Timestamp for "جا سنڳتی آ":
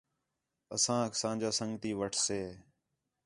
1.41-1.97